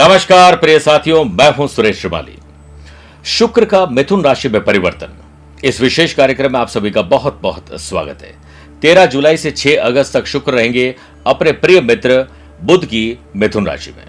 [0.00, 2.36] नमस्कार, प्रिय साथियों, मैं हूँ सुरेश श्रिवाली
[3.28, 5.16] शुक्र का मिथुन राशि में परिवर्तन।
[5.64, 8.32] इस विशेष कार्यक्रम में आप सभी का बहुत बहुत स्वागत है।
[8.82, 10.94] तेरह जुलाई से छह अगस्त तक शुक्र रहेंगे
[11.26, 12.24] अपने प्रिय मित्र
[12.62, 14.04] बुद्ध की मिथुन राशि में।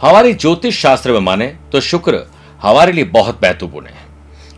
[0.00, 2.24] हमारी ज्योतिष शास्त्र में माने तो शुक्र
[2.62, 4.04] हमारे लिए बहुत महत्वपूर्ण है,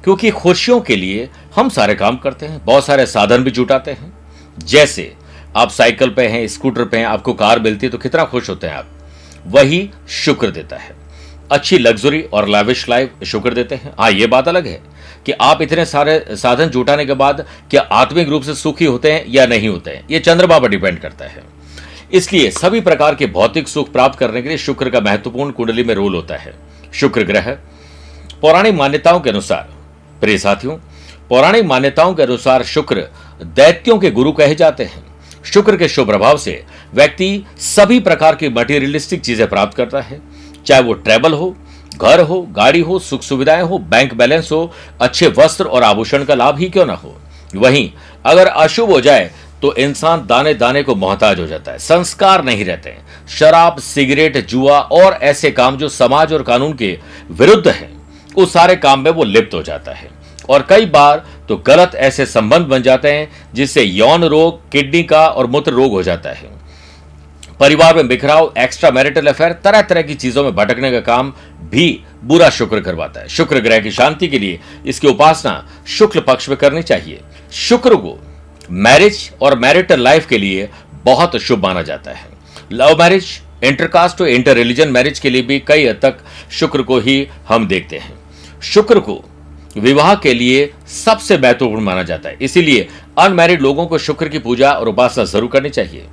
[0.05, 4.13] क्योंकि खुशियों के लिए हम सारे काम करते हैं, बहुत सारे साधन भी जुटाते हैं।
[4.59, 5.13] जैसे
[5.57, 8.67] आप साइकिल पे हैं, स्कूटर पे हैं, आपको कार मिलती है तो कितना खुश होते
[8.67, 8.91] हैं आप।
[9.47, 10.97] वही शुक्र देता है।
[11.53, 14.81] अच्छी लग्जरी और लाविश लाइफ शुक्र देते हैं। हाँ ये बात अलग है
[15.27, 19.25] कि आप इतने सारे साधन जुटाने के बाद क्या आत्मिक रूप से सुखी होते हैं
[19.29, 20.07] या नहीं होते हैं?
[20.11, 21.43] ये चंद्रमा पर डिपेंड करता है।
[22.13, 25.95] इसलिए सभी प्रकार के भौतिक सुख प्राप्त करने के लिए शुक्र का महत्वपूर्ण कुंडली में
[25.95, 26.55] रोल होता है।
[26.93, 27.51] शुक्र ग्रह,
[28.41, 29.69] पौराणिक मान्यताओं के अनुसार,
[30.21, 30.77] प्रिय साथियों,
[31.29, 33.09] पौराणिक मान्यताओं के अनुसार शुक्र
[33.43, 35.14] दैत्यों के गुरु कहे जाते हैं।
[35.45, 36.63] शुक्र के शुभ प्रभाव से
[36.95, 40.21] व्यक्ति सभी प्रकार की मटेरियलिस्टिक चीज़ें प्राप्त करता है।
[40.67, 41.55] चाहे वो ट्रेवल हो,
[41.97, 46.35] घर हो, गाड़ी हो, सुख सुविधाएँ हो बैंक बैलेंस हो, अच्छे वस्त्र और आभूषण का
[46.35, 47.17] लाभ ही क्यों ना हो?
[47.57, 47.91] वहीं,
[48.25, 49.31] अगर अशुभ हो जाए
[49.63, 54.37] तो इंसान दाने दाने को मोहताज हो जाता है, संस्कार नहीं रहते हैं। शराब, सिगरेट,
[54.47, 56.99] जुआ और ऐसे काम जो समाज और कानून के
[57.31, 57.91] विरुद्ध है,
[58.37, 60.09] उस सारे काम में वो लिप्त हो जाता है।
[60.49, 65.27] और कई बार तो गलत ऐसे संबंध बन जाते हैं जिससे यौन रोग, किडनी का
[65.27, 66.53] और मूत्र रोग हो जाता है।
[67.61, 71.33] परिवार में बिखराव एक्स्ट्रा मैरिटल अफेयर तरह तरह की चीज़ों में भटकने का काम
[71.71, 75.53] भी बुरा शुक्र करवाता है। शुक्र ग्रह की शांति के लिए इसकी उपासना
[75.89, 77.21] शुक्ल पक्ष में करनी चाहिए।
[77.53, 78.19] शुक्र को
[78.71, 80.69] मैरिज और मैरिटल लाइफ के लिए
[81.05, 82.29] बहुत शुभ माना जाता है।
[82.73, 83.27] लव मैरिज
[83.65, 86.17] इंटरकास्ट और इंटर रिलीजन मैरिज के लिए भी कई हद तक
[86.53, 88.13] शुक्र को ही हम देखते हैं।
[88.65, 89.23] शुक्र को
[89.77, 94.73] विवाह के लिए सबसे महत्वपूर्ण माना जाता है। इसीलिए अनमैरिड लोगों को शुक्र की पूजा
[94.73, 96.05] और उपासना ज़रूर करनी चाहिए।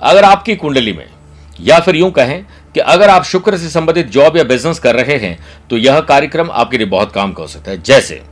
[0.00, 1.06] अगर आपकी कुंडली में,
[1.58, 2.42] या फिर यूँ कहें
[2.74, 5.38] कि अगर आप शुक्र से संबंधित जॉब या बिज़नेस कर रहे हैं
[5.70, 8.22] तो यह कार्यक्रम आपके लिए बहुत काम का हो सकता है। जैसे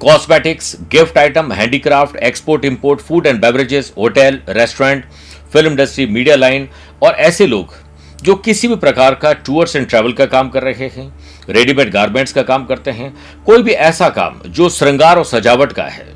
[0.00, 5.04] cosmetics gift item handicraft export import food and beverages hotel restaurant
[5.52, 6.68] film industry media line
[7.02, 7.74] और ऐसे लोग
[8.22, 11.12] जो किसी भी प्रकार का टूर्स एंड ट्रैवल का काम कर रहे हैं।
[11.48, 13.14] रेडीमेड गारमेंट्स का काम करते हैं।
[13.46, 16.06] कोई भी ऐसा काम जो श्रृंगार और सजावट का है,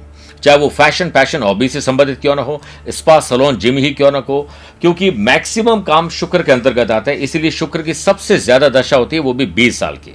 [0.42, 2.60] चाहे वो फ़ैशन फ़ैशन हॉबी से संबंधित क्यों ना हो
[2.90, 4.46] स्पा सलोन जिम ही क्यों ना हो,
[4.80, 9.16] क्योंकि मैक्सिमम काम शुक्र के अंतर्गत आता है, इसीलिए शुक्र की सबसे ज़्यादा दशा होती
[9.16, 10.14] है वो भी बीस साल की।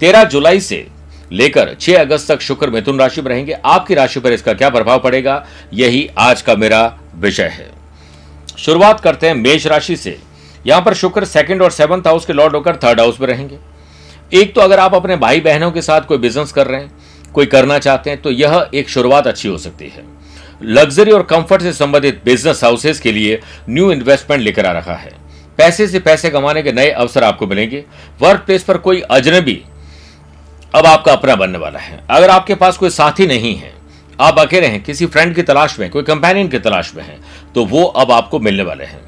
[0.00, 0.86] तेरह जुलाई से
[1.32, 4.98] लेकर 6 अगस्त तक शुक्र मिथुन राशि में रहेंगे। आपकी राशि पर इसका क्या प्रभाव
[4.98, 5.44] पड़ेगा,
[5.74, 7.70] यही आज का मेरा विषय है।
[8.58, 10.18] शुरुआत करते हैं मेष राशि से।
[10.66, 13.58] यहाँ पर शुक्र सेकंड और सेवंथ हाउस के लॉर्ड होकर थर्ड हाउस में रहेंगे।
[14.32, 16.90] एक तो अगर आप अपने भाई बहनों के साथ कोई बिज़नेस कर रहे हैं,
[17.34, 20.04] कोई करना चाहते हैं तो यह एक शुरुआत अच्छी हो सकती है।
[20.64, 25.12] लग्जरी और कंफर्ट से संबंधित बिज़नेस हाउसेस के लिए न्यू इन्वेस्टमेंट लेकर आ रखा है।
[25.58, 27.84] पैसे से पैसे कमाने के नए अवसर आपको मिलेंगे।
[28.20, 29.62] वर्क प्लेस पर कोई अजनबी
[30.74, 33.72] अब आपका अपना बनने वाला है। अगर आपके पास कोई साथी नहीं है,
[34.18, 37.18] आप अकेले हैं, किसी फ्रेंड की तलाश में, कोई कंपेनियन की तलाश में हैं
[37.54, 39.00] तो वो अब आपको मिलने वाले हैं।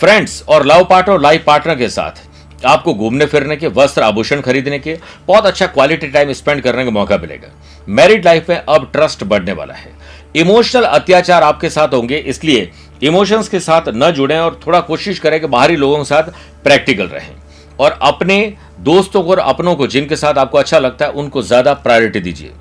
[0.00, 2.22] फ्रेंड्स और लव पार्टनर लाइफ पार्टनर के साथ
[2.64, 6.90] आपको घूमने फिरने के, वस्त्र आभूषण खरीदने के, बहुत अच्छा क्वालिटी टाइम स्पेंड करने का
[6.90, 7.48] मौका मिलेगा।
[7.88, 9.92] मैरिड लाइफ में अब ट्रस्ट बढ़ने वाला है।
[10.36, 12.70] इमोशनल अत्याचार आपके साथ होंगे, इसलिए
[13.02, 16.22] इमोशंस के साथ न जुड़ें और थोड़ा कोशिश करें कि बाहरी लोगों के साथ
[16.64, 17.32] प्रैक्टिकल रहें।
[17.80, 21.74] और अपने दोस्तों को और अपनों को जिनके साथ आपको अच्छा लगता है, उनको ज़्यादा
[21.74, 22.52] प्रायोरिटी दीजिए।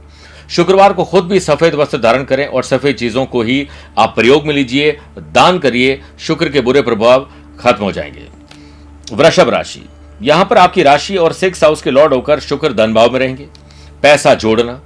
[0.49, 3.67] शुक्रवार को खुद भी सफ़ेद वस्त्र धारण करें और सफ़ेद चीज़ों को ही
[3.97, 7.29] आप प्रयोग में लीजिए, दान करिए, शुक्र के बुरे प्रभाव
[7.59, 8.27] खत्म हो जाएँगे।
[9.13, 9.85] वृषभ राशि।
[10.23, 13.47] यहाँ पर आपकी राशि और सिक्स हाउस के लॉर्ड होकर शुक्र धन भाव में रहेंगे।
[14.03, 14.79] पैसा जोड़ना,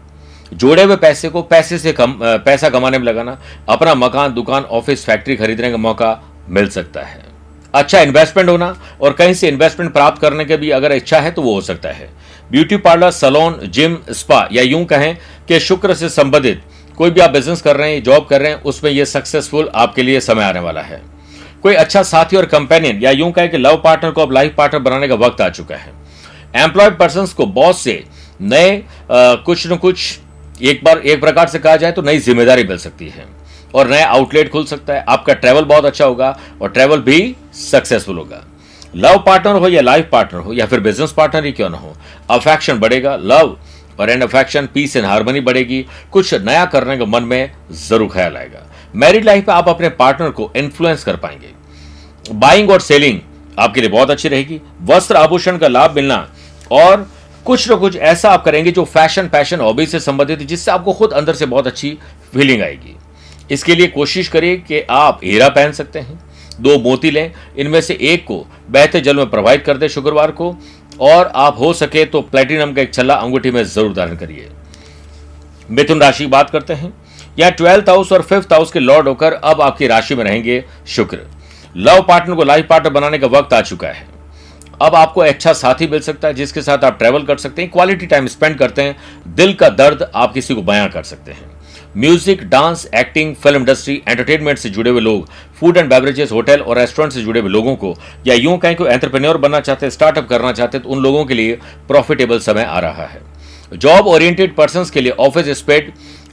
[0.53, 3.37] जोड़े हुए पैसे को पैसे से कम पैसा कमाने में लगाना,
[3.69, 6.19] अपना मकान, दुकान, ऑफ़िस, फैक्ट्री खरीदने का मौका
[6.49, 7.25] मिल सकता है।
[7.73, 11.41] अच्छा इन्वेस्टमेंट होना और कहीं से इन्वेस्टमेंट प्राप्त करने के भी अगर इच्छा है तो
[11.41, 12.09] वो हो सकता है।
[12.51, 15.15] Beauty parlour salon gym spa या यूँ कहें
[15.47, 16.61] कि शुक्र से संबंधित
[16.97, 20.03] कोई भी आप बिज़नेस कर रहे हैं जॉब कर रहे हैं, उसमें यह सक्सेसफुल आपके
[20.03, 21.01] लिए समय आने वाला है।
[21.63, 24.81] कोई अच्छा साथी और कंपेनियन या यूँ कहें कि लव पार्टनर को अब लाइफ पार्टनर
[24.81, 25.93] बनाने का वक्त आ चुका है।
[26.55, 28.03] एम्प्लॉयड पर्सन को बॉस से
[28.43, 30.17] नए कुछ न कुछ
[30.61, 33.25] एक बार, एक प्रकार से कहा जाए तो नई ज़िम्मेदारी मिल सकती है
[33.75, 38.17] और नया आउटलेट खुल सकता है। आपका ट्रैवल बहुत अच्छा होगा और ट्रैवल भी सक्सेसफुल
[38.17, 38.43] होगा।
[38.95, 41.95] लव पार्टनर हो या लाइफ पार्टनर हो या फिर बिज़नेस पार्टनर ही क्यों ना हो
[42.29, 43.57] अफेक्शन बढ़ेगा। लव
[43.99, 48.37] और and affection peace and harmony बढ़ेगी। कुछ नया करने का मन में ज़रूर ख्याल
[48.37, 48.65] आएगा।
[48.95, 51.53] मैरिड लाइफ में आप अपने पार्टनर को इन्फ्लुएंस कर पाएँगे।
[52.25, 53.19] बाइंग और सेलिंग
[53.59, 56.27] आपके लिए बहुत अच्छी रहेगी। वस्त्र आभूषण का लाभ मिलना
[56.71, 57.07] और
[57.45, 60.93] कुछ ना कुछ ऐसा आप करेंगे जो फ़ैशन पैशन हॉबी से संबंधित है, जिससे आपको
[60.93, 61.97] खुद अंदर से बहुत अच्छी
[62.33, 62.95] फीलिंग आएगी।
[63.51, 66.19] इसके लिए कोशिश करिए कि आप हीरा पहन सकते हैं,
[66.61, 70.55] दो मोती लें, इनमें से एक को बहते जल में प्रवाहित कर दें शुक्रवार को।
[71.01, 74.49] और आप हो सके तो प्लेटिनम का एक छल्ला अंगूठी में ज़रूर धारण करिए।
[75.69, 76.93] मिथुन राशि की बात करते हैं।
[77.39, 81.19] या ट्वेल्थ हाउस और फिफ्थ हाउस के लॉर्ड होकर अब आपकी राशि में रहेंगे शुक्र।
[81.77, 84.07] लव पार्टनर को लाइफ पार्टनर बनाने का वक्त आ चुका है।
[84.81, 88.05] अब आपको अच्छा साथी मिल सकता है, जिसके साथ आप ट्रेवल कर सकते हैं क्वालिटी
[88.05, 88.95] टाइम स्पेंड करते हैं,
[89.27, 91.56] दिल का दर्द आप किसी को बयां कर सकते हैं।
[91.95, 95.27] Music, dance, acting, film industry, entertainment से जुड़े हुए लोग,
[95.59, 97.95] फ़ूड एंड बेवरेजेस, होटल और रेस्टोरेंट से जुड़े हुए लोगों को,
[98.27, 101.33] या यूँ कहें कोई एंटरप्रेन्योर बनना चाहते हैं, स्टार्टअप करना चाहते तो उन लोगों के
[101.33, 101.57] लिए
[101.87, 103.21] प्रॉफिटेबल समय आ रहा है।
[103.73, 105.91] जॉब ओरिएंटेड पर्सन के लिए ऑफ़िस स्पेड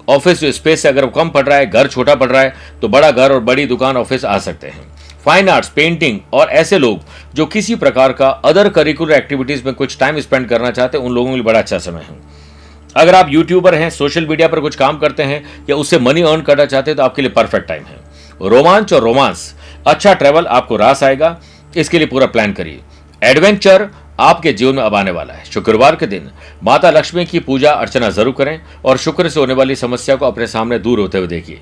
[0.08, 3.10] ऑफ़िस स्पेस से अगर कम पड़ रहा है, घर छोटा पड़ रहा है तो बड़ा
[3.10, 4.92] घर और बड़ी दुकान ऑफ़िस आ सकते हैं।
[5.24, 7.00] फाइन आर्ट्स पेंटिंग और ऐसे लोग
[7.34, 11.12] जो किसी प्रकार का अदर करिकुलर एक्टिविटीज़ में कुछ टाइम स्पेंड करना चाहते हैं, उन
[11.12, 12.16] लोगों के लिए बड़ा अच्छा समय है।
[12.96, 16.42] अगर आप यूट्यूबर हैं सोशल मीडिया पर कुछ काम करते हैं, या उससे मनी अर्न
[16.42, 17.98] करना चाहते हैं तो आपके लिए परफेक्ट टाइम है।
[18.42, 19.54] रोमांच और रोमांस।
[19.86, 21.36] अच्छा ट्रेवल आपको रास आएगा।
[21.76, 22.80] इसके लिए पूरा प्लान करिए।
[23.22, 23.88] एडवेंचर
[24.20, 26.30] आपके जीवन में अब आने वाला है। शुक्रवार के दिन
[26.64, 30.46] माता लक्ष्मी की पूजा अर्चना ज़रूर करें और शुक्र से होने वाली समस्या को अपने
[30.46, 31.60] सामने दूर होते हुए देखिए।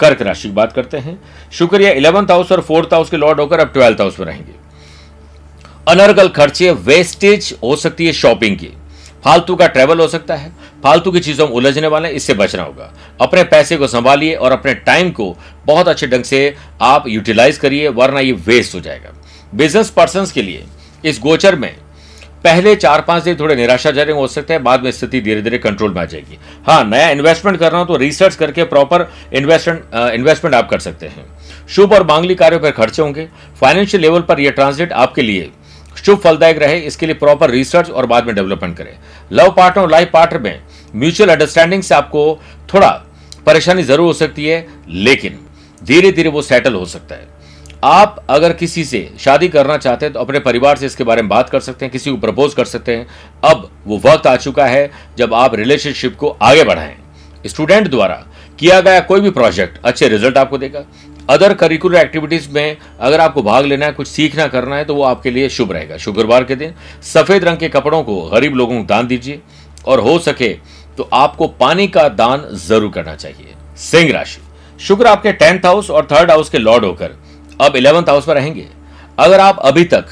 [0.00, 1.18] कर्क राशि की बात करते हैं।
[1.52, 4.52] शुक्र या इलेवंथ हाउस और फोर्थ हाउस के लॉर्ड होकर अब ट्वेल्थ हाउस में रहेंगे।
[5.88, 8.72] अनर्गल खर्चे वेस्टेज हो सकती है शॉपिंग की।
[9.24, 10.52] फालतू का ट्रेवल हो सकता है।
[10.86, 14.74] फालतू की चीज़ों में उलझने वाले इससे बचना होगा। अपने पैसे को संभालिए और अपने
[14.76, 15.24] टाइम को
[15.66, 19.12] बहुत अच्छे ढंग से आप यूटिलाइज करिए, वरना ये वेस्ट हो जाएगा।
[19.54, 20.64] बिज़नेस पर्सन के लिए
[21.04, 21.74] इस गोचर में
[22.44, 25.94] पहले चार पाँच दिन थोड़े निराशाजनक हो सकते हैं, बाद में स्थिति धीरे धीरे कंट्रोल
[25.94, 30.70] में आ जाएगी। हाँ नया इन्वेस्टमेंट करना हो तो रिसर्च करके प्रॉपर इन्वेस्टमेंट इन्वेस्टमेंट आप
[30.70, 31.26] कर सकते हैं।
[31.68, 33.28] शुभ और मांगली कार्यों पर खर्चे होंगे।
[33.60, 35.50] फाइनेंशियल लेवल पर यह ट्रांसलेट आपके लिए
[35.96, 38.96] शुभ फलदायक रहे, इसके लिए प्रॉपर रिसर्च और बाद में डेवलपमेंट करें।
[39.32, 40.60] लव पार्टनर और लाइफ पार्टनर में
[40.96, 42.38] म्यूचुअल अंडरस्टैंडिंग से आपको
[42.74, 42.90] थोड़ा
[43.46, 45.38] परेशानी ज़रूर हो सकती है, लेकिन
[45.82, 47.34] धीरे धीरे वो सेटल हो सकता है।
[47.84, 51.28] आप अगर किसी से शादी करना चाहते हैं तो अपने परिवार से इसके बारे में
[51.28, 53.06] बात कर सकते हैं, किसी को प्रपोज कर सकते हैं।
[53.44, 56.96] अब वो वक्त आ चुका है जब आप रिलेशनशिप को आगे बढ़ाएँ।
[57.44, 58.14] स्टूडेंट द्वारा
[58.58, 60.84] किया गया कोई भी प्रोजेक्ट अच्छे रिज़ल्ट आपको देगा।
[61.30, 65.02] अदर करिकुलर एक्टिविटीज़ में अगर आपको भाग लेना है, कुछ सीखना करना है तो वो
[65.04, 68.86] आपके लिए शुभ रहेगा। शुक्रवार के दिन सफ़ेद रंग के कपड़ों को गरीब लोगों को
[68.86, 69.40] दान दीजिए
[69.86, 70.48] और हो सके
[70.98, 74.40] तो आपको पानी का दान ज़रूर करना चाहिए। सिंह राशि।
[74.80, 77.16] शुक्र आपके टेंथ हाउस और थर्ड हाउस के लॉर्ड होकर
[77.60, 78.66] अब इलेवंथ हाउस में रहेंगे।
[79.18, 80.06] अगर आप अभी तक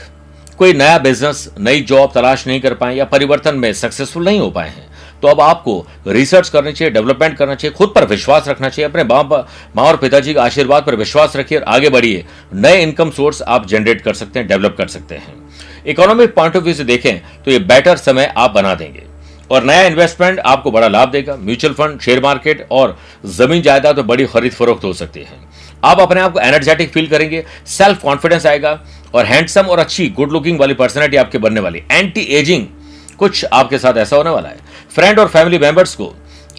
[0.58, 4.50] कोई नया बिज़नेस, नई जॉब तलाश नहीं कर पाए या परिवर्तन में सक्सेसफुल नहीं हो
[4.50, 8.68] पाए हैं तो अब आपको रिसर्च करनी चाहिए डेवलपमेंट करना चाहिए, खुद पर विश्वास रखना
[8.68, 12.24] चाहिए, अपने माँ और पिताजी के आशीर्वाद पर विश्वास रखिए और आगे बढ़िए।
[12.54, 15.34] नए इनकम सोर्स आप जनरेट कर सकते हैं डेवलप कर सकते हैं।
[15.86, 19.02] इकोनॉमिक पॉइंट ऑफ़ व्यू से देखें तो ये बेटर समय आप बना देंगे।
[19.50, 22.96] और नया इन्वेस्टमेंट आपको बड़ा लाभ देगा। म्यूचुअल फंड शेयर मार्केट और
[23.28, 25.42] ज़मीन जायदाद तो बड़ी खरीद फरोख्त हो सकती है।
[25.84, 28.78] आप अपने आप को एनर्जेटिक फील करेंगे सेल्फ कॉन्फिडेंस आएगा
[29.14, 32.66] और हैंडसम और अच्छी गुड लुकिंग वाली पर्सनैलिटी आपके बनने वाली। एंटी एजिंग
[33.18, 34.58] कुछ आपके साथ ऐसा होने वाला है।
[34.94, 36.14] फ्रेंड और फैमिली मेंबर्स को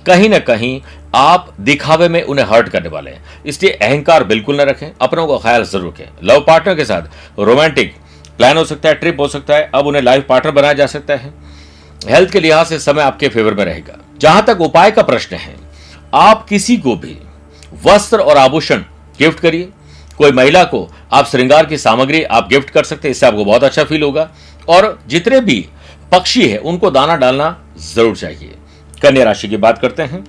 [0.05, 0.79] कहीं ना कहीं
[1.15, 5.37] आप दिखावे में उन्हें हर्ट करने वाले हैं। इसलिए अहंकार बिल्कुल न रखें, अपनों का
[5.39, 7.93] ख्याल ज़रूर रखें। लव पार्टनर के साथ रोमांटिक
[8.37, 11.15] प्लान हो सकता है ट्रिप हो सकता है, अब उन्हें लाइफ पार्टनर बनाया जा सकता
[11.15, 11.33] है।
[12.07, 15.55] हेल्थ के लिहाज से समय आपके फेवर में रहेगा। जहाँ तक उपाय का प्रश्न है,
[16.13, 17.17] आप किसी को भी
[17.85, 18.83] वस्त्र और आभूषण
[19.19, 19.69] गिफ्ट करिए।
[20.17, 23.63] कोई महिला को आप श्रृंगार की सामग्री आप गिफ्ट कर सकते हैं, इससे आपको बहुत
[23.63, 24.29] अच्छा फील होगा।
[24.69, 25.59] और जितने भी
[26.11, 28.55] पक्षी है, उनको दाना डालना ज़रूर चाहिए।
[29.01, 30.23] कन्या राशि की बात करते हैं।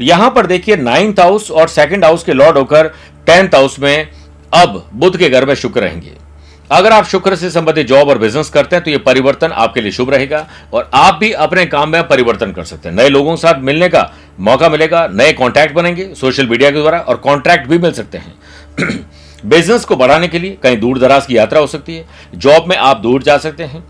[0.00, 2.88] यहाँ पर देखिए नाइन्थ हाउस और सेकंड हाउस के लॉर्ड होकर
[3.26, 4.08] टेंथ हाउस में
[4.52, 6.12] अब बुद्ध के घर में शुक्र रहेंगे।
[6.70, 9.90] अगर आप शुक्र से संबंधित जॉब और बिज़नेस करते हैं तो यह परिवर्तन आपके लिए
[9.90, 13.40] शुभ रहेगा और आप भी अपने काम में परिवर्तन कर सकते हैं। नए लोगों के
[13.40, 14.10] साथ मिलने का
[14.40, 18.34] मौका मिलेगा, नए कॉन्टैक्ट बनेंगे सोशल मीडिया के द्वारा और कॉन्ट्रैक्ट भी मिल सकते हैं।
[19.46, 22.76] बिज़नेस को बढ़ाने के लिए कहीं दूर दराज की यात्रा हो सकती है। जॉब में
[22.76, 23.84] आप दूर जा सकते हैं।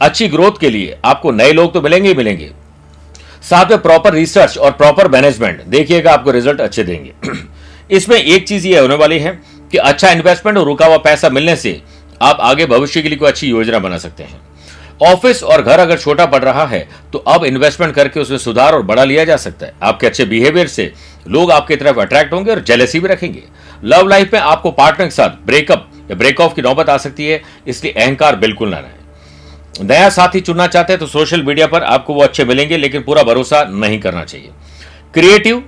[0.00, 2.50] अच्छी ग्रोथ के लिए आपको नए लोग तो मिलेंगे ही मिलेंगे।
[3.42, 7.12] साथ में प्रॉपर रिसर्च और प्रॉपर मैनेजमेंट देखिएगा आपको रिज़ल्ट अच्छे देंगे।
[7.90, 9.38] इसमें एक चीज़ ये होने वाली है
[9.74, 11.70] कि अच्छा इन्वेस्टमेंट और रुका हुआ पैसा मिलने से
[12.22, 14.40] आप आगे भविष्य के लिए कोई अच्छी योजना बना सकते हैं।
[15.02, 18.82] ऑफ़िस और घर अगर छोटा पड़ रहा है तो अब इन्वेस्टमेंट करके उसमें सुधार और
[18.82, 20.92] बढ़ा लिया जा सकता है। आपके अच्छे बिहेवियर से
[21.28, 23.42] लोग आपकी तरफ़ अट्रैक्ट होंगे और जेलेसी भी रखेंगे।
[23.84, 27.26] लव लाइफ में आपको पार्टनर के साथ ब्रेकअप या ब्रेक ऑफ़ की नौबत आ सकती
[27.26, 31.82] है, इसलिए अहंकार बिल्कुल ना रहे। नया साथी चुनना चाहते हैं तो सोशल मीडिया पर
[31.82, 34.50] आपको वो अच्छे मिलेंगे, लेकिन पूरा भरोसा नहीं करना चाहिए।
[35.14, 35.62] क्रिएटिव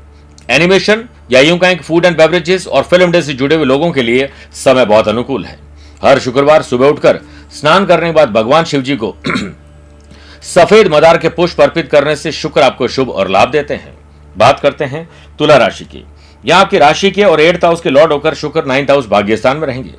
[0.50, 4.02] एनिमेशन या यूँ कहें कि फ़ूड एंड बेवरेजेस और फ़िल्म इंडस्ट्री जुड़े हुए लोगों के
[4.02, 5.58] लिए समय बहुत अनुकूल है।
[6.02, 7.20] हर शुक्रवार सुबह उठकर
[7.52, 9.14] स्नान करने के बाद भगवान शिव जी को
[10.44, 13.96] सफ़ेद मदार के पुष्प अर्पित करने से शुक्र आपको शुभ और लाभ देते हैं।
[14.36, 16.04] बात करते हैं तुला राशि की।
[16.44, 19.66] यहाँ आपकी राशि के और एट्थ हाउस के लॉर्ड होकर शुक्र नाइन्थ हाउस भाग्यस्थान में
[19.66, 19.94] रहेंगे।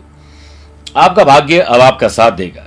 [0.96, 2.64] आपका भाग्य अब आपका साथ देगा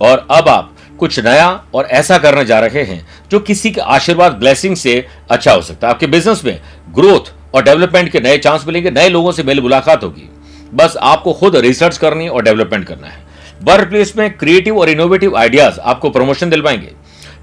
[0.00, 4.32] और अब आप कुछ नया और ऐसा करने जा रहे हैं जो किसी के आशीर्वाद
[4.34, 6.60] ब्लेसिंग से अच्छा हो सकता है। आपके बिज़नेस में
[6.94, 10.28] ग्रोथ और डेवलपमेंट के नए चांस मिलेंगे, नए लोगों से मेल मुलाकात होगी।
[10.74, 13.22] बस आपको खुद रिसर्च करनी और डेवलपमेंट करना है।
[13.62, 16.92] वर्क प्लेस में क्रिएटिव और इनोवेटिव आइडियाज़ आपको प्रमोशन दिलवाएँगे।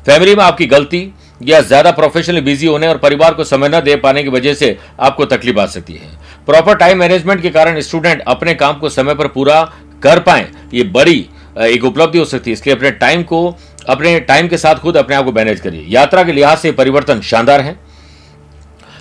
[0.06, 3.96] फैमिली में आपकी गलती या ज़्यादा प्रोफेशनली बिज़ी होने और परिवार को समय न दे
[3.98, 6.10] पाने की वजह से आपको तकलीफ़ आ सकती है।
[6.46, 9.62] प्रॉपर टाइम मैनेजमेंट के कारण स्टूडेंट अपने काम को समय पर पूरा
[10.04, 11.26] कर पाए, ये बड़ी
[11.58, 13.58] एक उपलब्धि हो सकती है। इसलिए अपने टाइम को,
[13.90, 17.22] अपने टाइम के साथ खुद अपने आप को मैनेज करिए। यात्रा के लिहाज से परिवर्तन
[17.22, 17.80] शानदार है।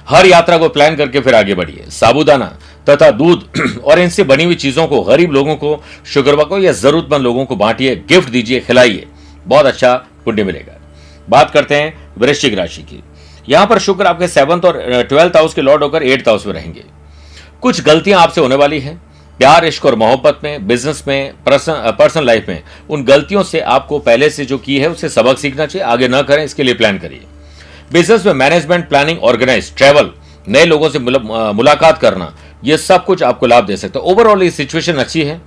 [0.08, 3.44] हर यात्रा को प्लान करके फिर आगे बढ़िए। साबुदाना तथा दूध
[3.84, 7.56] और इनसे बनी हुई चीज़ों को, गरीब लोगों को, शुक्रवार को या जरूरतमंद लोगों को
[7.56, 9.06] बांटिए गिफ्ट दीजिए, खिलाइए।
[9.46, 10.80] बहुत अच्छा पुण्य मिलेगा।
[11.28, 13.02] बात करते हैं वृश्चिक राशि की।
[13.48, 16.84] यहाँ पर शुक्र आपके सेवंथ और ट्वेल्थ हाउस के लॉर्ड होकर एट्थ हाउस में रहेंगे।
[17.60, 19.09] कुछ गलतियाँ आपसे होने वाली है।
[19.40, 24.28] प्यार, इश्क और मोहब्बत में बिज़नेस में पर्सनल लाइफ में, उन गलतियों से आपको पहले
[24.30, 27.22] से जो की है उससे सबक सीखना चाहिए। आगे ना करें, इसके लिए प्लान करिए।
[27.92, 30.10] बिज़नेस में मैनेजमेंट प्लानिंग ऑर्गेनाइज ट्रेवल
[30.46, 32.32] नए लोगों से मुलाकात करना
[32.64, 35.40] यह सब कुछ आपको लाभ दे सकता है। ओवरऑल ये सिचुएशन अच्छी है,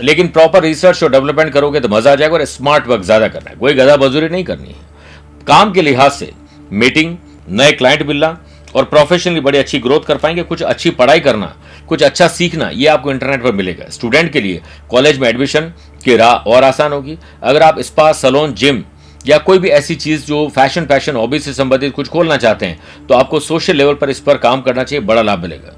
[0.00, 3.50] लेकिन प्रॉपर रिसर्च और डेवलपमेंट करोगे तो मज़ा आ जाएगा और स्मार्ट वर्क ज़्यादा करना
[3.50, 6.30] है। कोई गदा मजूरी नहीं करनी है। काम के लिहाज से
[6.72, 7.16] मीटिंग
[7.50, 8.38] नए क्लाइंट मिलना
[8.74, 11.54] और प्रोफेशनली बड़ी अच्छी ग्रोथ कर पाएँगे, कुछ अच्छी पढ़ाई करना
[11.88, 15.72] कुछ अच्छा सीखना ये आपको इंटरनेट पर मिलेगा। स्टूडेंट के लिए कॉलेज में एडमिशन
[16.04, 18.82] की राह और आसान होगी। अगर आप स्पा, सलोन, जिम
[19.24, 23.06] या कोई भी ऐसी चीज़ जो फ़ैशन फ़ैशन हॉबी से संबंधित कुछ खोलना चाहते हैं
[23.08, 25.76] तो आपको सोशल लेवल पर इस पर काम करना चाहिए, बड़ा लाभ मिलेगा।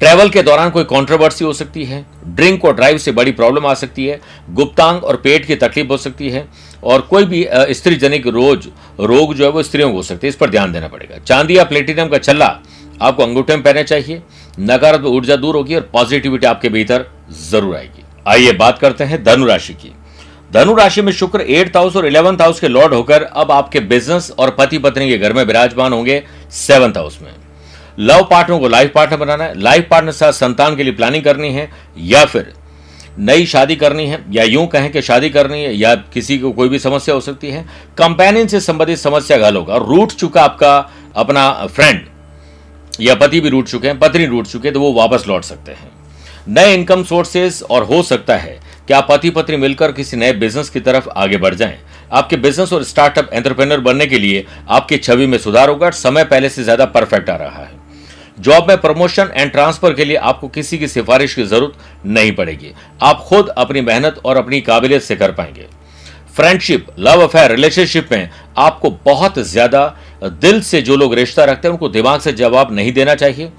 [0.00, 3.74] ट्रैवल के दौरान कोई कंट्रोवर्सी हो सकती है, ड्रिंक और ड्राइव से बड़ी प्रॉब्लम आ
[3.74, 6.46] सकती है, गुप्तांग और पेट की तकलीफ़ हो सकती है,
[6.84, 8.68] और कोई भी स्त्री जनिक रोज,
[9.00, 11.56] रोग जो है वो स्त्रियों को हो सकते हैं, इस पर ध्यान देना पड़ेगा। चांदी
[11.58, 12.58] या प्लेटिनम का छल्ला,
[13.02, 14.22] आपको अंगूठे में पहनना चाहिए
[14.60, 17.04] नकारात्मक ऊर्जा दूर होगी और पॉजिटिविटी आपके भीतर
[17.42, 19.92] ज़रूर आएगी। आइए बात करते हैं धनु राशि की।
[20.52, 24.30] धनु राशि में शुक्र एट्थ हाउस और इलेवंथ हाउस के लॉर्ड होकर अब आपके बिज़नेस
[24.38, 27.32] और पति पत्नी के घर में विराजमान होंगे सेवंथ हाउस में।
[27.98, 31.52] लव पार्टनर को लाइफ पार्टनर बनाना है। लाइफ पार्टनर साथ संतान के लिए प्लानिंग करनी
[31.52, 32.52] है या फिर
[33.18, 36.68] नई शादी करनी है या यूँ कहें कि शादी करनी है या किसी को कोई
[36.68, 37.64] भी समस्या हो सकती है।
[37.98, 40.76] कंपेनियन से संबंधित समस्या का हल होगा। रूट चुका आपका
[41.16, 42.06] अपना फ्रेंड
[43.00, 45.72] या पति भी रूट चुके हैं, पत्नी रूट चुके हैं तो वो वापस लौट सकते
[45.72, 45.90] हैं।
[46.48, 48.58] नए इनकम सोर्सेज और हो सकता है
[48.88, 51.78] कि आप पति पत्नी मिलकर किसी नए बिज़नेस की तरफ़ आगे बढ़ जाएँ?
[52.12, 56.48] आपके बिज़नेस और स्टार्टअप एंटरप्रेन्योर बनने के लिए आपकी छवि में सुधार होगा समय पहले
[56.48, 57.82] से ज़्यादा परफेक्ट आ रहा है।
[58.38, 62.72] जॉब में प्रमोशन एंड ट्रांसफ़र के लिए आपको किसी की सिफारिश की ज़रूरत नहीं पड़ेगी।
[63.02, 65.66] आप खुद अपनी मेहनत और अपनी काबिलियत से कर पाएँगे।
[66.36, 69.84] फ्रेंडशिप लव अफेयर रिलेशनशिप में आपको बहुत ज़्यादा
[70.24, 73.52] दिल से जो लोग रिश्ता रखते हैं, उनको दिमाग से जवाब नहीं देना चाहिए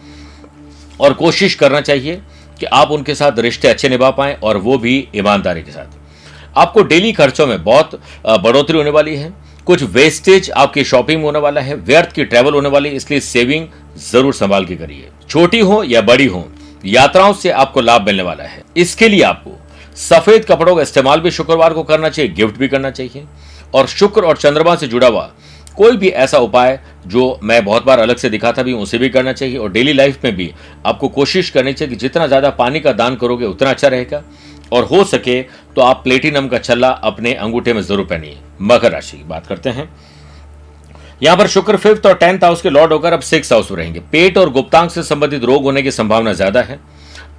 [0.99, 2.21] और कोशिश करना चाहिए
[2.59, 6.83] कि आप उनके साथ रिश्ते अच्छे निभा पाएँ और वो भी ईमानदारी के साथ। आपको
[6.83, 9.33] डेली खर्चों में बहुत बढ़ोतरी होने वाली है।
[9.67, 13.67] कुछ वेस्टेज आपकी शॉपिंग होने वाला है, व्यर्थ की ट्रेवल होने वाली है, इसलिए सेविंग
[14.01, 16.47] ज़रूर संभाल के करिए। छोटी हो या बड़ी हो,
[16.85, 19.57] यात्राओं से आपको लाभ मिलने वाला है। इसके लिए आपको
[19.99, 23.25] सफ़ेद कपड़ों का इस्तेमाल भी शुक्रवार को करना चाहिए, गिफ्ट भी करना चाहिए।
[23.73, 25.31] और शुक्र और चंद्रमा से जुड़ा हुआ
[25.77, 29.33] कोई भी ऐसा उपाय जो मैं बहुत बार अलग से दिखाता भी, उसे भी करना
[29.33, 30.51] चाहिए और डेली लाइफ में भी
[30.85, 34.23] आपको कोशिश करनी चाहिए कि जितना ज़्यादा पानी का दान करोगे, उतना अच्छा रहेगा।
[34.73, 35.41] और हो सके
[35.75, 39.69] तो आप प्लेटिनम का छल्ला अपने अंगूठे में ज़रूर पहनिए। मकर राशि की बात करते
[39.69, 39.89] हैं।
[41.23, 43.99] यहाँ पर शुक्र फिफ्थ और टेंथ हाउस के लॉर्ड होकर अब सिक्स हाउस में रहेंगे।
[44.11, 46.79] पेट और गुप्तांग से संबंधित रोग होने की संभावना ज़्यादा है।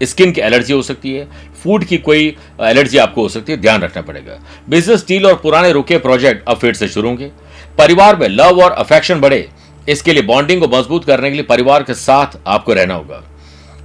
[0.03, 1.27] स्किन की एलर्जी हो सकती है।
[1.63, 4.39] फ़ूड की कोई एलर्जी आपको हो सकती है। ध्यान रखना पड़ेगा।
[4.69, 7.31] बिज़नेस डील और पुराने रुके प्रोजेक्ट अब फिर से शुरू होंगे।
[7.79, 9.49] परिवार में लव और अफेक्शन बढ़े,
[9.89, 13.23] इसके लिए बॉन्डिंग को मज़बूत करने के लिए परिवार के साथ आपको रहना होगा।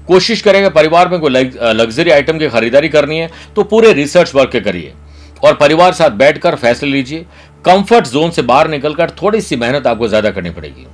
[0.07, 4.55] कोशिश करेंगे परिवार में कोई लग्जरी आइटम की खरीदारी करनी है तो पूरे रिसर्च वर्क
[4.57, 4.93] करिए।
[5.43, 7.25] और परिवार साथ बैठकर फैसले लीजिए।
[7.65, 10.85] कंफर्ट जोन से बाहर निकलकर थोड़ी सी मेहनत आपको ज़्यादा करनी पड़ेगी।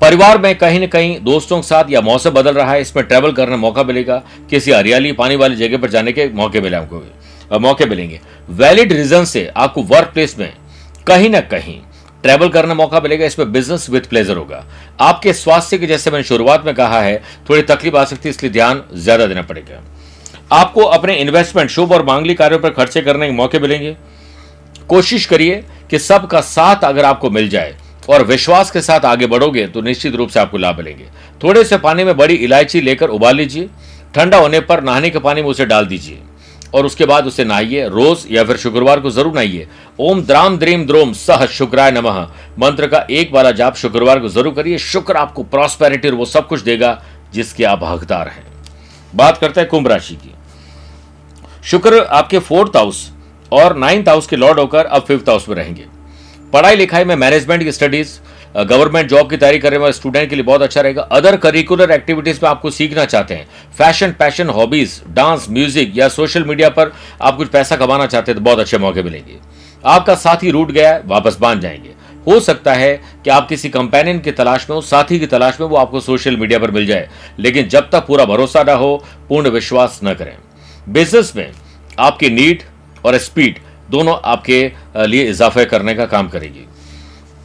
[0.00, 3.32] परिवार में कहीं ना कहीं दोस्तों के साथ या मौसम बदल रहा है, इसमें ट्रेवल
[3.32, 7.86] करने मौका मिलेगा। किसी हरियाली, पानी वाली जगह पर जाने के मौके मिले आपको। मौके
[7.86, 10.52] मिलेंगे। वैलिड रीजन से आपको वर्क प्लेस में
[11.06, 11.80] कहीं ना कहीं
[12.24, 14.64] ट्रैवल करने मौका मिलेगा, इसमें बिज़नेस विद प्लेजर होगा।
[15.00, 18.52] आपके स्वास्थ्य की, जैसे मैंने शुरुआत में कहा है, थोड़ी तकलीफ़ आ सकती है, इसलिए
[18.52, 19.82] ध्यान ज़्यादा देना पड़ेगा।
[20.52, 23.96] आपको अपने इन्वेस्टमेंट शुभ और मांगली कार्यों पर खर्चे करने के मौके मिलेंगे।
[24.88, 27.76] कोशिश करिए कि सबका साथ अगर आपको मिल जाए
[28.08, 31.06] और विश्वास के साथ आगे बढ़ोगे तो निश्चित रूप से आपको लाभ मिलेंगे।
[31.42, 33.68] थोड़े से पानी में बड़ी इलायची लेकर उबाल लीजिए।
[34.14, 36.18] ठंडा होने पर नहाने के पानी में उसे डाल दीजिए।
[36.74, 39.66] और उसके बाद उसे नहाइए रोज या फिर शुक्रवार को ज़रूर नहाइए
[40.00, 42.20] ओम द्राम द्रीम द्रोम, सह शुक्राय नमः।
[42.58, 46.46] मंत्र का एक वाला जाप शुक्रवार को ज़रूर करिए। शुक्र आपको प्रॉस्पेरिटी और वो सब
[46.48, 47.00] कुछ देगा
[47.34, 48.44] जिसके आप हकदार हैं।
[49.14, 50.34] बात करते हैं कुंभ राशि की।
[51.64, 53.10] शुक्र आपके फोर्थ हाउस
[53.52, 55.86] और नाइन्थ हाउस के लॉर्ड होकर अब फिफ्थ हाउस में रहेंगे।
[56.52, 58.18] पढ़ाई लिखाई में मैनेजमेंट की स्टडीज़
[58.54, 62.38] गवर्नमेंट जॉब की तैयारी करने वाले स्टूडेंट के लिए बहुत अच्छा रहेगा। अदर करिकुलर एक्टिविटीज़
[62.42, 63.46] में आपको सीखना चाहते हैं।
[63.78, 66.92] Fashion passion hobbies dance music या सोशल मीडिया पर
[67.22, 69.38] आप कुछ पैसा कमाना चाहते हैं तो बहुत अच्छे मौके मिलेंगे।
[69.84, 71.94] आपका साथी रूट गया है, वापस बाँध जाएँगे।
[72.26, 72.94] हो सकता है
[73.24, 76.36] कि आप किसी कंपेनियन की तलाश में हो, साथी की तलाश में वो आपको सोशल
[76.36, 77.08] मीडिया पर मिल जाए।
[77.38, 80.36] लेकिन जब तक पूरा भरोसा ना हो, पूर्ण विश्वास न करें।
[80.88, 81.50] बिज़नेस में
[81.98, 82.62] आपकी नीड
[83.04, 83.58] और स्पीड
[83.90, 84.60] दोनों आपके
[84.98, 86.66] लिए इजाफे करने का काम करेगी।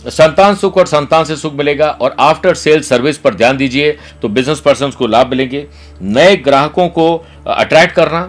[0.05, 3.91] संतान सुख और संतान से सुख मिलेगा और आफ्टर सेल सर्विस पर ध्यान दीजिए
[4.21, 5.65] तो बिज़नेस पर्सन को लाभ मिलेंगे।
[6.01, 7.15] नए ग्राहकों को
[7.47, 8.21] अट्रैक्ट करना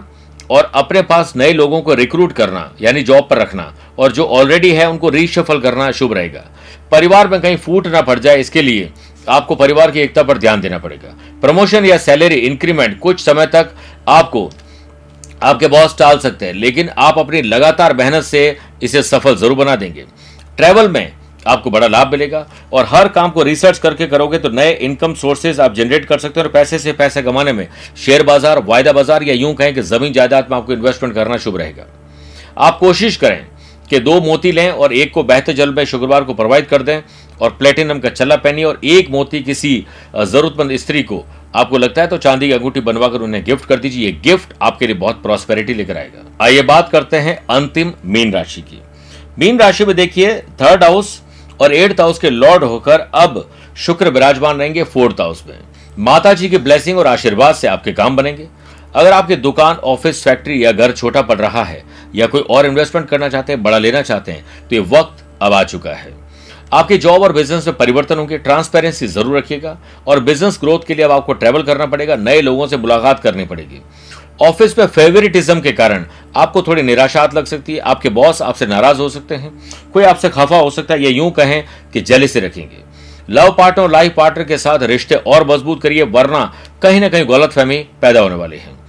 [0.49, 4.71] और अपने पास नए लोगों को रिक्रूट करना, यानी जॉब पर रखना और जो ऑलरेडी
[4.71, 6.43] है उनको रीशफल करना शुभ रहेगा।
[6.91, 8.91] परिवार में कहीं फूट ना पड़ जाए इसके लिए
[9.29, 13.69] आपको परिवार की एकता पर ध्यान देना पड़ेगा। प्रमोशन या सैलरी इंक्रीमेंट कुछ समय तक
[14.09, 14.49] आपको,
[15.41, 19.75] आपके बॉस टाल सकते हैं, लेकिन आप अपनी लगातार मेहनत से इसे सफल ज़रूर बना
[19.75, 20.05] देंगे।
[20.57, 21.11] ट्रैवल में
[21.45, 25.59] आपको बड़ा लाभ मिलेगा। और हर काम को रिसर्च करके करोगे तो नए इनकम सोर्सेज
[25.59, 29.23] आप जनरेट कर सकते हैं और पैसे से पैसे कमाने में। शेयर बाज़ार, वायदा बाज़ार
[29.23, 31.85] या यूँ कहें कि ज़मीन जायदाद में आपको इन्वेस्टमेंट करना शुभ रहेगा।
[32.59, 33.45] आप कोशिश करें
[33.89, 37.01] कि दो मोती लें और एक को बहते जल में शुक्रवार को प्रोवाइड कर दें
[37.41, 39.73] और प्लेटिनम का चला पहनिए और एक मोती किसी
[40.15, 41.23] जरूरतमंद स्त्री को,
[41.55, 44.95] आपको लगता है तो चांदी की अंगूठी बनवाकर उन्हें गिफ्ट कर दीजिए। गिफ्ट आपके लिए
[44.97, 48.81] बहुत प्रॉस्पेरिटी लेकर आएगा। आइए बात करते हैं अंतिम मीन राशि की।
[49.39, 51.21] मीन राशि में देखिए थर्ड हाउस
[51.59, 55.57] और एट्थ हाउस के लॉर्ड होकर अब शुक्र विराजमान रहेंगे फोर्थ हाउस में।
[55.97, 58.47] माता जी की ब्लेसिंग और आशीर्वाद से आपके काम बनेंगे।
[58.95, 61.83] अगर आपकी दुकान, ऑफ़िस, फैक्ट्री या घर छोटा पड़ रहा है
[62.15, 65.53] या कोई और इन्वेस्टमेंट करना चाहते हैं, बड़ा लेना चाहते हैं तो ये वक्त अब
[65.53, 66.13] आ चुका है।
[66.73, 71.05] आपके जॉब और बिज़नेस में परिवर्तन होंगे ट्रांसपेरेंसी ज़रूर रखिएगा और बिज़नेस ग्रोथ के लिए
[71.05, 73.81] अब आपको ट्रेवल करना पड़ेगा, नए लोगों से मुलाकात करनी पड़ेगी।
[74.41, 78.97] ऑफ़िस में फेवरिटिज्म के कारण आपको थोड़ी निराशात लग सकती है, आपके बॉस आपसे नाराज़
[78.97, 79.51] हो सकते हैं,
[79.93, 81.63] कोई आपसे खफा हो सकता है, या यूँ कहें
[81.93, 82.77] कि जले से रखेंगे।
[83.29, 87.51] लव पार्टनर लाइफ पार्टनर के साथ रिश्ते और मज़बूत करिए, वरना कहीं ना कहीं गलत
[87.51, 88.79] फहमी पैदा होने वाली है।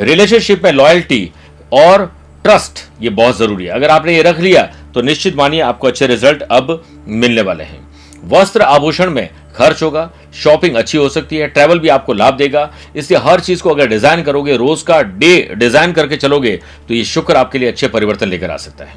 [0.00, 1.30] रिलेशनशिप में लॉयल्टी
[1.74, 2.04] और
[2.44, 4.62] ट्रस्ट ये बहुत ज़रूरी है। अगर आपने ये रख लिया
[4.94, 7.86] तो निश्चित मानिए आपको अच्छे रिज़ल्ट अब मिलने वाले हैं।
[8.24, 12.70] वस्त्र आभूषण में खर्च होगा शॉपिंग अच्छी हो सकती है ट्रैवल भी आपको लाभ देगा।
[12.96, 16.56] इसलिए हर चीज़ को अगर डिज़ाइन करोगे, रोज का डे डिज़ाइन करके चलोगे
[16.88, 18.94] तो ये शुक्र आपके लिए अच्छे परिवर्तन लेकर आ सकता है।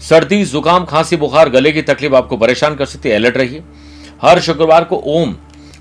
[0.00, 3.62] सर्दी, जुकाम, खांसी, बुखार, गले की तकलीफ़ आपको परेशान कर सकती है अलर्ट रहिए।
[4.22, 5.36] हर शुक्रवार को ओम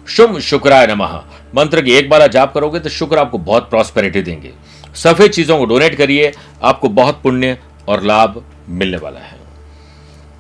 [0.08, 1.16] शुभ शुक्राय नमः।
[1.56, 4.52] मंत्र की एक बार जाप करोगे तो शुक्र आपको बहुत प्रॉस्पेरिटी देंगे।
[4.96, 6.32] सफ़ेद चीज़ों को डोनेट करिए,
[6.64, 7.58] आपको बहुत पुण्य
[7.90, 9.36] और लाभ मिलने वाला है।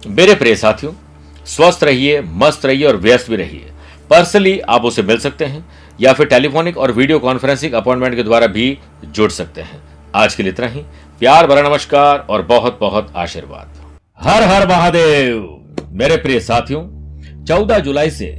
[0.07, 0.91] मेरे प्रिय साथियों,
[1.45, 3.71] स्वस्थ रहिए, मस्त रहिए और व्यस्त भी रहिए।
[4.09, 5.65] पर्सनली आप उसे मिल सकते हैं,
[6.01, 9.81] या फिर टेलीफोनिक और वीडियो कॉन्फ्रेंसिंग अपॉइंटमेंट के द्वारा भी जुड़ सकते हैं।
[10.15, 10.81] आज के लिए इतना ही।
[11.19, 13.73] प्यार, भरा नमस्कार और बहुत बहुत आशीर्वाद।
[14.19, 16.81] हर हर महादेव। मेरे प्रिय साथियों,
[17.45, 18.31] चौदह जुलाई से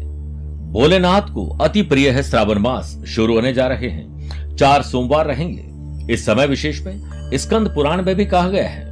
[0.72, 6.12] भोलेनाथ को अति प्रिय है श्रावण मास शुरू होने जा रहे हैं। चार सोमवार रहेंगे।
[6.12, 8.86] इस समय विशेष में स्कंद पुराण में भी कहा गया है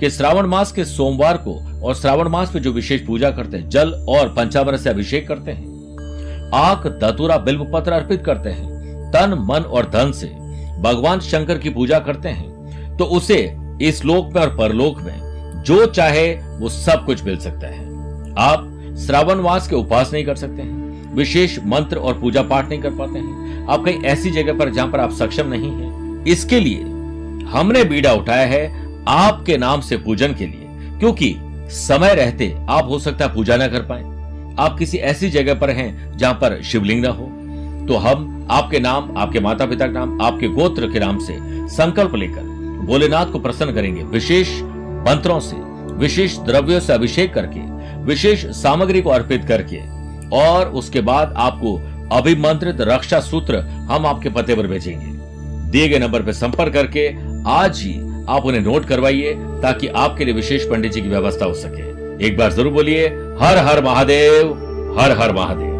[0.00, 3.68] कि श्रावण मास के सोमवार को और श्रावण मास में जो विशेष पूजा करते हैं,
[3.68, 5.71] जल और पंचामृत से अभिषेक करते हैं
[6.54, 10.26] आक दतुरा बिल्व पत्र अर्पित करते हैं, तन, मन और धन से।
[10.82, 13.38] भगवान शंकर की पूजा करते हैं तो उसे
[13.82, 17.84] इस लोक में और परलोक में जो चाहे वो सब कुछ मिल सकता है।
[18.40, 22.80] आप श्रावण मास के उपास नहीं कर सकते हैं, विशेष मंत्र और पूजा पाठ नहीं
[22.80, 26.60] कर पाते हैं। आप कहीं ऐसी जगह पर जहाँ पर आप सक्षम नहीं हैं। इसके
[26.60, 26.82] लिए
[27.48, 28.66] हमने बीड़ा उठाया है
[29.08, 31.34] आपके नाम से पूजन के लिए, क्योंकि
[31.72, 34.02] समय रहते आप हो सकता है पूजा ना कर पाए।
[34.58, 37.30] आप किसी ऐसी जगह पर हैं जहाँ पर शिवलिंग न हो
[37.88, 41.36] तो हम आपके नाम, आपके माता पिता के नाम, आपके गोत्र के नाम से
[41.68, 42.42] संकल्प लेकर
[42.86, 44.48] भोलेनाथ को प्रसन्न करेंगे विशेष
[45.06, 45.56] मंत्रों से,
[45.96, 47.60] विशेष द्रव्यों से अभिषेक करके,
[48.04, 49.80] विशेष सामग्री को अर्पित करके,
[50.36, 51.74] और उसके बाद आपको
[52.12, 53.58] अभिमंत्रित रक्षा सूत्र
[53.90, 55.06] हम आपके पते पर भेजेंगे।
[55.70, 57.08] दिए गए नंबर पर संपर्क करके
[57.50, 57.94] आज ही
[58.28, 61.91] आप उन्हें नोट करवाइए ताकि आपके लिए विशेष पंडित जी की व्यवस्था हो सके।
[62.24, 63.06] एक बार ज़रूर बोलिए
[63.40, 64.50] हर हर महादेव
[64.98, 65.71] हर हर महादेव।